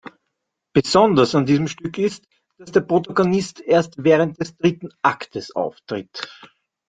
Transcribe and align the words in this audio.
Besonders 0.73 1.35
an 1.35 1.45
diesem 1.45 1.67
Stück 1.67 1.99
ist, 1.99 2.25
dass 2.57 2.71
der 2.71 2.81
Protagonist 2.81 3.59
erst 3.59 4.03
während 4.03 4.39
des 4.39 4.57
dritten 4.57 4.89
Aktes 5.03 5.55
auftritt. 5.55 6.27